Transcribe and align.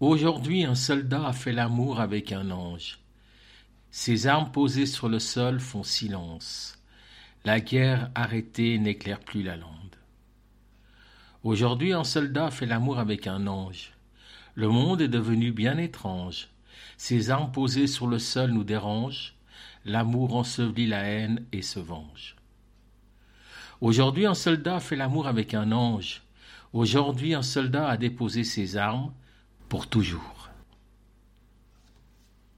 Aujourd'hui, 0.00 0.64
un 0.64 0.74
soldat 0.74 1.26
a 1.26 1.32
fait 1.34 1.52
l'amour 1.52 2.00
avec 2.00 2.32
un 2.32 2.50
ange. 2.50 3.00
Ses 3.90 4.26
armes 4.26 4.50
posées 4.50 4.86
sur 4.86 5.10
le 5.10 5.18
sol 5.18 5.60
font 5.60 5.82
silence. 5.82 6.78
La 7.44 7.60
guerre 7.60 8.10
arrêtée 8.14 8.78
n'éclaire 8.78 9.20
plus 9.20 9.42
la 9.42 9.58
lande. 9.58 9.96
Aujourd'hui, 11.44 11.92
un 11.92 12.04
soldat 12.04 12.50
fait 12.50 12.64
l'amour 12.64 12.98
avec 12.98 13.26
un 13.26 13.46
ange. 13.46 13.92
Le 14.54 14.68
monde 14.68 15.02
est 15.02 15.08
devenu 15.08 15.52
bien 15.52 15.76
étrange. 15.76 16.48
Ses 16.96 17.30
armes 17.30 17.52
posées 17.52 17.86
sur 17.86 18.06
le 18.06 18.18
sol 18.18 18.52
nous 18.52 18.64
dérangent. 18.64 19.34
L'amour 19.84 20.34
ensevelit 20.34 20.86
la 20.86 21.02
haine 21.02 21.44
et 21.52 21.60
se 21.60 21.78
venge. 21.78 22.36
Aujourd'hui, 23.82 24.24
un 24.24 24.32
soldat 24.32 24.80
fait 24.80 24.96
l'amour 24.96 25.26
avec 25.26 25.52
un 25.52 25.72
ange. 25.72 26.22
Aujourd'hui, 26.72 27.34
un 27.34 27.42
soldat 27.42 27.86
a 27.86 27.98
déposé 27.98 28.44
ses 28.44 28.78
armes 28.78 29.12
pour 29.70 29.86
toujours. 29.86 30.50